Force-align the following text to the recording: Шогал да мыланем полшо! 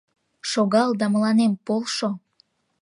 Шогал 0.49 0.89
да 0.99 1.05
мыланем 1.13 1.53
полшо! 1.65 2.09